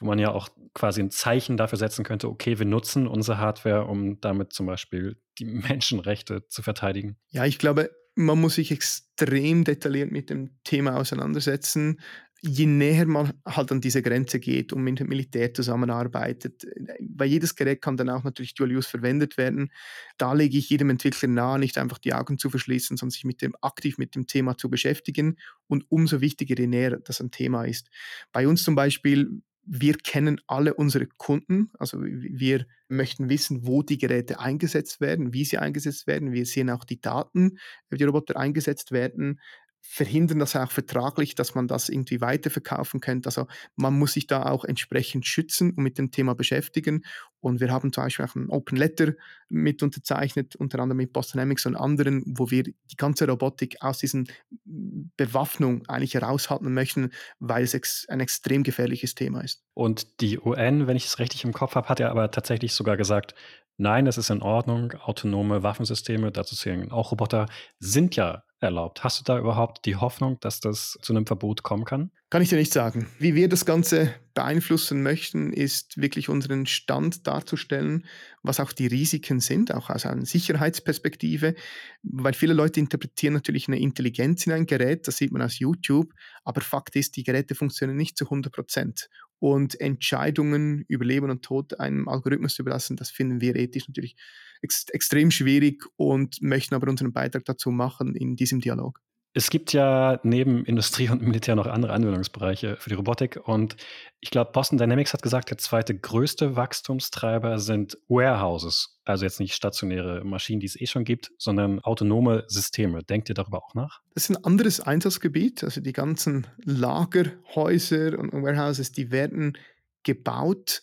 [0.00, 3.84] wo man ja auch quasi ein Zeichen dafür setzen könnte, okay, wir nutzen unsere Hardware,
[3.84, 7.16] um damit zum Beispiel die Menschenrechte zu verteidigen.
[7.30, 12.00] Ja, ich glaube, man muss sich extrem detailliert mit dem Thema auseinandersetzen.
[12.40, 16.66] Je näher man halt an diese Grenze geht und mit dem Militär zusammenarbeitet,
[17.00, 19.70] weil jedes Gerät kann dann auch natürlich Dual-Use verwendet werden.
[20.18, 23.40] Da lege ich jedem Entwickler nahe, nicht einfach die Augen zu verschließen, sondern sich mit
[23.40, 25.36] dem, aktiv mit dem Thema zu beschäftigen
[25.68, 27.88] und umso wichtiger, je näher das ein Thema ist.
[28.32, 33.98] Bei uns zum Beispiel wir kennen alle unsere Kunden, also wir möchten wissen, wo die
[33.98, 36.32] Geräte eingesetzt werden, wie sie eingesetzt werden.
[36.32, 37.58] Wir sehen auch die Daten,
[37.90, 39.40] wie die Roboter eingesetzt werden
[39.80, 43.28] verhindern das auch vertraglich, dass man das irgendwie weiterverkaufen könnte.
[43.28, 47.04] Also man muss sich da auch entsprechend schützen und mit dem Thema beschäftigen.
[47.40, 49.14] Und wir haben zum Beispiel auch ein Open Letter
[49.48, 53.98] mit unterzeichnet, unter anderem mit Boston Dynamics und anderen, wo wir die ganze Robotik aus
[53.98, 54.28] diesen
[54.64, 59.62] Bewaffnung eigentlich heraushalten möchten, weil es ein extrem gefährliches Thema ist.
[59.74, 62.96] Und die UN, wenn ich es richtig im Kopf habe, hat ja aber tatsächlich sogar
[62.96, 63.34] gesagt,
[63.78, 67.46] nein, es ist in Ordnung, autonome Waffensysteme, dazu zählen auch Roboter,
[67.78, 69.04] sind ja erlaubt.
[69.04, 72.10] Hast du da überhaupt die Hoffnung, dass das zu einem Verbot kommen kann?
[72.30, 73.06] Kann ich dir nicht sagen.
[73.18, 78.04] Wie wir das Ganze beeinflussen möchten, ist wirklich unseren Stand darzustellen,
[78.42, 81.54] was auch die Risiken sind, auch aus einer Sicherheitsperspektive,
[82.02, 86.12] weil viele Leute interpretieren natürlich eine Intelligenz in ein Gerät, das sieht man aus YouTube,
[86.44, 89.08] aber Fakt ist, die Geräte funktionieren nicht zu 100 Prozent.
[89.38, 94.16] Und Entscheidungen über Leben und Tod einem Algorithmus zu überlassen, das finden wir ethisch natürlich
[94.60, 99.00] ex extrem schwierig und möchten aber unseren Beitrag dazu machen in diesem Dialog.
[99.34, 103.38] Es gibt ja neben Industrie und Militär noch andere Anwendungsbereiche für die Robotik.
[103.44, 103.76] Und
[104.20, 108.98] ich glaube, Boston Dynamics hat gesagt, der zweite größte Wachstumstreiber sind Warehouses.
[109.04, 113.04] Also jetzt nicht stationäre Maschinen, die es eh schon gibt, sondern autonome Systeme.
[113.04, 114.00] Denkt ihr darüber auch nach?
[114.14, 115.62] Das ist ein anderes Einsatzgebiet.
[115.62, 119.58] Also die ganzen Lagerhäuser und Warehouses, die werden
[120.02, 120.82] gebaut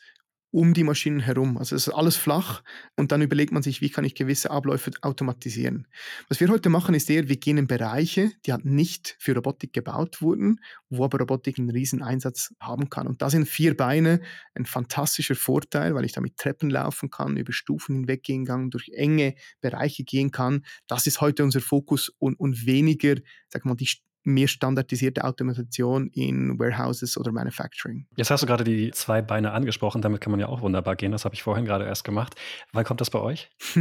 [0.55, 1.57] um die Maschinen herum.
[1.57, 2.63] Also es ist alles flach
[2.95, 5.85] und dann überlegt man sich, wie kann ich gewisse Abläufe automatisieren.
[6.29, 9.73] Was wir heute machen, ist eher, wir gehen in Bereiche, die halt nicht für Robotik
[9.73, 13.05] gebaut wurden, wo aber Robotik einen riesen Einsatz haben kann.
[13.05, 14.21] Und da sind vier Beine
[14.53, 19.35] ein fantastischer Vorteil, weil ich damit Treppen laufen kann, über Stufen hinweggehen kann, durch enge
[19.59, 20.63] Bereiche gehen kann.
[20.87, 23.15] Das ist heute unser Fokus und, und weniger,
[23.49, 23.89] sag mal, die
[24.25, 28.07] mehr standardisierte Automation in Warehouses oder Manufacturing.
[28.17, 31.11] Jetzt hast du gerade die zwei Beine angesprochen, damit kann man ja auch wunderbar gehen.
[31.11, 32.35] Das habe ich vorhin gerade erst gemacht.
[32.73, 33.49] Wann kommt das bei euch?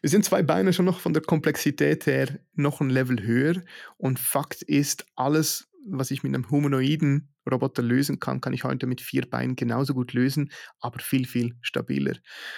[0.00, 3.62] Wir sind zwei Beine schon noch von der Komplexität her noch ein Level höher.
[3.96, 8.86] Und Fakt ist, alles, was ich mit einem humanoiden Roboter lösen kann, kann ich heute
[8.86, 12.14] mit vier Beinen genauso gut lösen, aber viel, viel stabiler.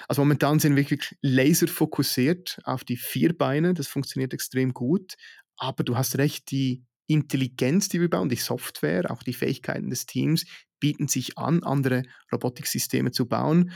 [0.08, 3.74] Also momentan sind wir wirklich laserfokussiert auf die vier Beine.
[3.74, 5.14] Das funktioniert extrem gut.
[5.56, 10.06] Aber du hast recht, die Intelligenz, die wir bauen, die Software, auch die Fähigkeiten des
[10.06, 10.46] Teams
[10.78, 13.72] bieten sich an, andere Robotiksysteme zu bauen.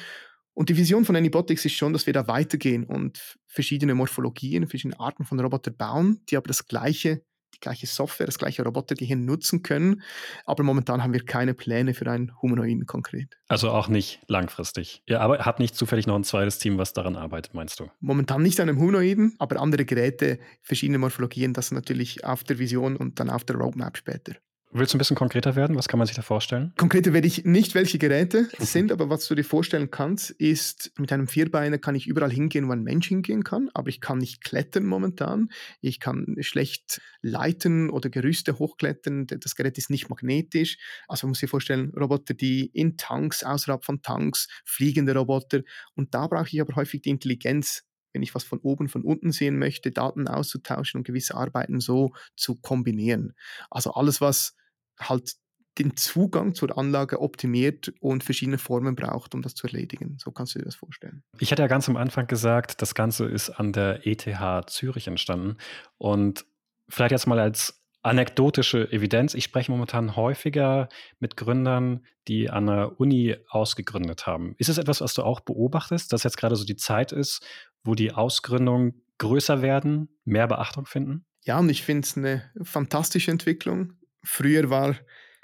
[0.55, 5.01] Und die Vision von Anybotics ist schon, dass wir da weitergehen und verschiedene Morphologien, verschiedene
[5.01, 9.63] Arten von Roboter bauen, die aber das gleiche die gleiche Software, das gleiche Robotergehirn nutzen
[9.63, 10.03] können.
[10.45, 13.37] Aber momentan haben wir keine Pläne für einen Humanoiden konkret.
[13.49, 15.03] Also auch nicht langfristig.
[15.07, 17.89] Ihr aber habt nicht zufällig noch ein zweites Team, was daran arbeitet, meinst du?
[18.01, 22.97] Momentan nicht an einem Humanoiden, aber andere Geräte, verschiedene Morphologien, das natürlich auf der Vision
[22.97, 24.35] und dann auf der Roadmap später.
[24.77, 25.77] Willst du ein bisschen konkreter werden?
[25.77, 26.73] Was kann man sich da vorstellen?
[26.77, 30.91] Konkreter werde ich nicht, welche Geräte es sind, aber was du dir vorstellen kannst, ist,
[30.99, 34.19] mit einem Vierbeiner kann ich überall hingehen, wo ein Mensch hingehen kann, aber ich kann
[34.19, 35.51] nicht klettern momentan.
[35.81, 39.29] Ich kann schlecht Leiten oder Gerüste hochklettern.
[39.29, 40.77] Das Gerät ist nicht magnetisch.
[41.07, 45.61] Also man muss sich vorstellen, Roboter, die in Tanks, außerhalb von Tanks, fliegende Roboter.
[45.95, 49.31] Und da brauche ich aber häufig die Intelligenz, wenn ich was von oben, von unten
[49.31, 53.35] sehen möchte, Daten auszutauschen und gewisse Arbeiten so zu kombinieren.
[53.71, 54.57] Also alles, was
[54.99, 55.35] halt
[55.79, 60.17] den Zugang zur Anlage optimiert und verschiedene Formen braucht, um das zu erledigen.
[60.21, 61.25] So kannst du dir das vorstellen.
[61.41, 65.57] Ich hatte ja ganz am Anfang gesagt, das Ganze ist an der ETH Zürich entstanden.
[65.99, 66.47] Und
[66.89, 69.35] vielleicht jetzt mal als anekdotische Evidenz.
[69.35, 70.89] Ich spreche momentan häufiger
[71.21, 74.55] mit Gründern, die an der Uni ausgegründet haben.
[74.59, 77.43] Ist es etwas, was du auch beobachtest, dass jetzt gerade so die Zeit ist,
[77.83, 81.25] wo die Ausgründungen größer werden, mehr Beachtung finden?
[81.45, 83.95] Ja, und ich finde es eine fantastische Entwicklung.
[84.25, 84.97] Früher war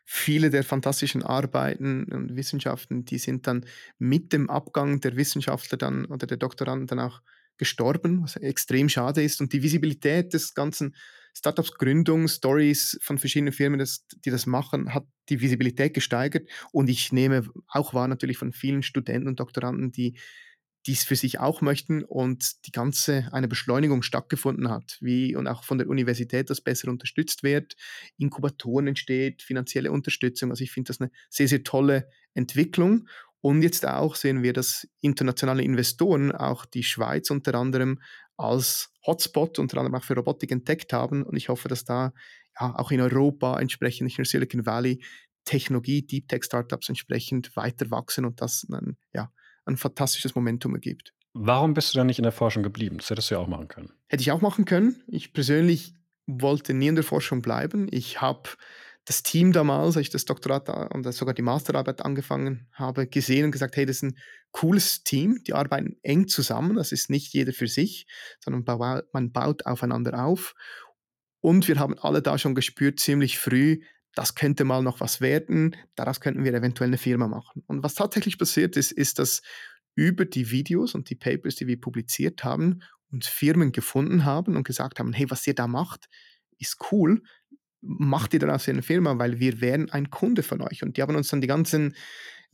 [0.04, 3.64] viele der fantastischen Arbeiten und Wissenschaften, die sind dann
[3.98, 7.20] mit dem Abgang der Wissenschaftler dann oder der Doktoranden dann auch
[7.58, 9.40] gestorben, was extrem schade ist.
[9.40, 10.96] Und die Visibilität des ganzen
[11.32, 16.48] Startups, Gründungsstories von verschiedenen Firmen, das, die das machen, hat die Visibilität gesteigert.
[16.72, 20.18] Und ich nehme auch wahr natürlich von vielen Studenten und Doktoranden, die
[20.86, 25.64] dies für sich auch möchten und die ganze eine Beschleunigung stattgefunden hat, wie und auch
[25.64, 27.76] von der Universität das besser unterstützt wird,
[28.16, 30.50] Inkubatoren entsteht, finanzielle Unterstützung.
[30.50, 33.08] Also ich finde das eine sehr, sehr tolle Entwicklung.
[33.42, 38.00] Und jetzt auch sehen wir, dass internationale Investoren auch die Schweiz unter anderem
[38.36, 41.22] als Hotspot, unter anderem auch für Robotik entdeckt haben.
[41.22, 42.12] Und ich hoffe, dass da
[42.58, 45.02] ja, auch in Europa entsprechend, nicht nur Silicon Valley,
[45.44, 49.32] Technologie, Deep Tech Startups entsprechend weiter wachsen und das ein, ja,
[49.66, 51.12] ein fantastisches Momentum ergibt.
[51.32, 52.98] Warum bist du dann nicht in der Forschung geblieben?
[52.98, 53.92] Das hättest du ja auch machen können.
[54.08, 55.02] Hätte ich auch machen können.
[55.06, 55.94] Ich persönlich
[56.26, 57.88] wollte nie in der Forschung bleiben.
[57.90, 58.50] Ich habe
[59.04, 63.50] das Team damals, als ich das Doktorat und sogar die Masterarbeit angefangen habe, gesehen und
[63.50, 64.18] gesagt, hey, das ist ein
[64.52, 68.06] cooles Team, die arbeiten eng zusammen, das ist nicht jeder für sich,
[68.40, 68.64] sondern
[69.12, 70.54] man baut aufeinander auf.
[71.40, 73.80] Und wir haben alle da schon gespürt, ziemlich früh,
[74.14, 77.62] das könnte mal noch was werden, daraus könnten wir eventuell eine Firma machen.
[77.66, 79.42] Und was tatsächlich passiert ist, ist, dass
[79.94, 84.64] über die Videos und die Papers, die wir publiziert haben, uns Firmen gefunden haben und
[84.64, 86.08] gesagt haben, hey, was ihr da macht,
[86.58, 87.22] ist cool,
[87.80, 90.82] macht ihr daraus eine Firma, weil wir wären ein Kunde von euch.
[90.82, 91.94] Und die haben uns dann die ganzen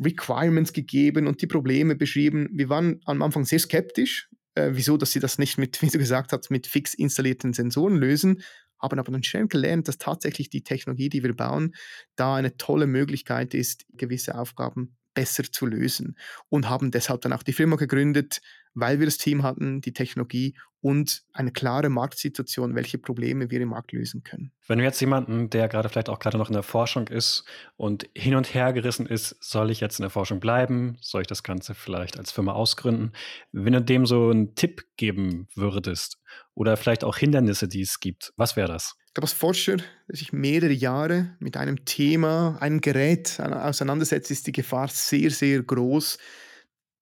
[0.02, 2.48] Requirements gegeben und die Probleme beschrieben.
[2.52, 5.98] Wir waren am Anfang sehr skeptisch, äh, wieso, dass sie das nicht mit, wie du
[5.98, 8.42] gesagt hast, mit fix installierten Sensoren lösen,
[8.78, 11.74] haben aber dann schnell gelernt, dass tatsächlich die Technologie, die wir bauen,
[12.16, 16.16] da eine tolle Möglichkeit ist, gewisse Aufgaben besser zu lösen
[16.50, 18.42] und haben deshalb dann auch die Firma gegründet,
[18.74, 23.70] weil wir das Team hatten, die Technologie und eine klare Marktsituation, welche Probleme wir im
[23.70, 24.52] Markt lösen können.
[24.68, 27.44] Wenn du jetzt jemanden, der gerade vielleicht auch gerade noch in der Forschung ist
[27.76, 30.98] und hin und her gerissen ist, soll ich jetzt in der Forschung bleiben?
[31.00, 33.12] Soll ich das Ganze vielleicht als Firma ausgründen?
[33.52, 36.18] Wenn du dem so einen Tipp geben würdest
[36.54, 38.96] oder vielleicht auch Hindernisse, die es gibt, was wäre das?
[39.16, 44.46] Ich glaube, als Forscher, der sich mehrere Jahre mit einem Thema, einem Gerät auseinandersetzt, ist
[44.46, 46.18] die Gefahr sehr, sehr groß,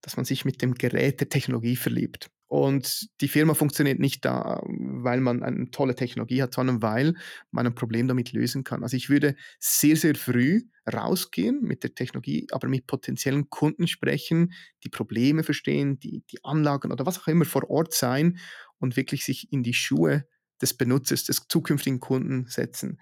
[0.00, 2.30] dass man sich mit dem Gerät der Technologie verliebt.
[2.46, 7.14] Und die Firma funktioniert nicht da, weil man eine tolle Technologie hat, sondern weil
[7.50, 8.84] man ein Problem damit lösen kann.
[8.84, 14.52] Also ich würde sehr, sehr früh rausgehen mit der Technologie, aber mit potenziellen Kunden sprechen,
[14.84, 18.38] die Probleme verstehen, die, die Anlagen oder was auch immer vor Ort sein
[18.78, 20.28] und wirklich sich in die Schuhe
[20.60, 23.00] des Benutzers, des zukünftigen Kunden setzen.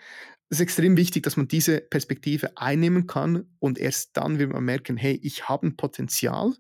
[0.49, 4.65] Es ist extrem wichtig, dass man diese Perspektive einnehmen kann und erst dann wird man
[4.65, 6.53] merken, hey, ich habe ein Potenzial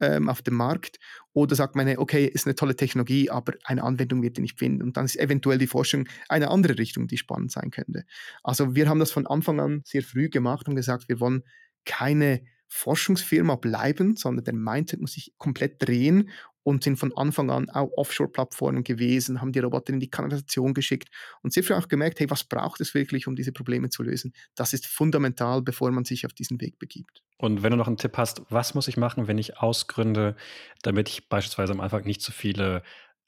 [0.00, 0.98] ähm, auf dem Markt
[1.32, 4.82] oder sagt man, okay, ist eine tolle Technologie, aber eine Anwendung wird die nicht finden
[4.82, 8.04] und dann ist eventuell die Forschung eine andere Richtung, die spannend sein könnte.
[8.42, 11.42] Also wir haben das von Anfang an sehr früh gemacht und gesagt, wir wollen
[11.84, 16.28] keine Forschungsfirma bleiben, sondern der Mindset muss sich komplett drehen
[16.68, 21.08] und sind von Anfang an auch Offshore-Plattformen gewesen, haben die Roboter in die Kanalisation geschickt
[21.40, 24.34] und sehr früh auch gemerkt, hey, was braucht es wirklich, um diese Probleme zu lösen?
[24.54, 27.22] Das ist fundamental, bevor man sich auf diesen Weg begibt.
[27.38, 30.36] Und wenn du noch einen Tipp hast, was muss ich machen, wenn ich ausgründe,
[30.82, 32.82] damit ich beispielsweise am Anfang nicht zu viele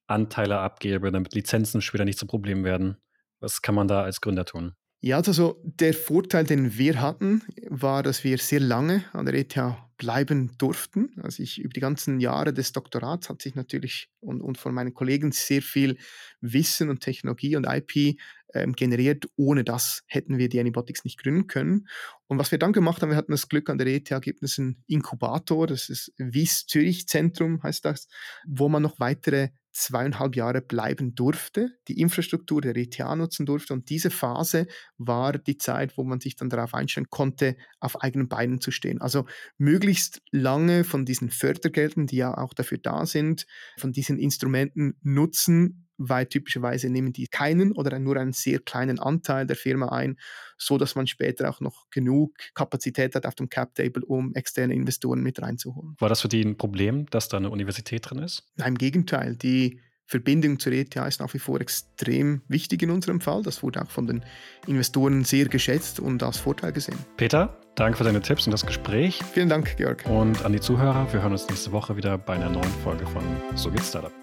[0.07, 2.99] Anteile abgebe, damit Lizenzen später nicht zu Problemen werden?
[3.39, 4.75] Was kann man da als Gründer tun?
[5.03, 9.57] Ja, also der Vorteil, den wir hatten, war, dass wir sehr lange an der ETH
[9.97, 11.11] bleiben durften.
[11.23, 14.93] Also ich über die ganzen Jahre des Doktorats hat sich natürlich und, und von meinen
[14.93, 15.97] Kollegen sehr viel
[16.43, 18.19] Wissen und Technologie und IP
[18.53, 19.27] ähm, generiert.
[19.37, 21.89] Ohne das hätten wir die Anybotics nicht gründen können.
[22.27, 24.59] Und was wir dann gemacht haben, wir hatten das Glück, an der ETH gibt es
[24.59, 28.07] einen Inkubator, das ist Wies Zürich Zentrum heißt das,
[28.47, 33.73] wo man noch weitere zweieinhalb Jahre bleiben durfte, die Infrastruktur der ETH nutzen durfte.
[33.73, 34.67] Und diese Phase
[34.99, 39.01] war die Zeit, wo man sich dann darauf einstellen konnte, auf eigenen Beinen zu stehen.
[39.01, 39.27] Also
[39.59, 43.47] möglichst lange von diesen Fördergeldern, die ja auch dafür da sind,
[43.79, 49.47] von diesen Instrumenten nutzen, weil typischerweise nehmen die keinen oder nur einen sehr kleinen Anteil
[49.47, 50.17] der Firma ein,
[50.57, 54.75] so dass man später auch noch genug Kapazität hat auf dem Cap Table, um externe
[54.75, 55.95] Investoren mit reinzuholen.
[55.99, 58.45] War das für die ein Problem, dass da eine Universität drin ist?
[58.57, 59.37] Nein, im Gegenteil.
[59.37, 63.43] Die Verbindung zur ETH ist nach wie vor extrem wichtig in unserem Fall.
[63.45, 64.25] Das wurde auch von den
[64.67, 66.99] Investoren sehr geschätzt und als Vorteil gesehen.
[67.17, 69.21] Peter, danke für deine Tipps und das Gespräch.
[69.33, 70.05] Vielen Dank, Georg.
[70.07, 73.23] Und an die Zuhörer, wir hören uns nächste Woche wieder bei einer neuen Folge von
[73.55, 74.20] So geht's Startup.